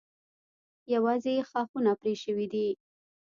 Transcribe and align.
یوازې 0.93 1.31
یې 1.37 1.43
ښاخونه 1.49 1.91
پرې 1.99 2.13
شوي 2.23 2.45
دي. 2.53 2.67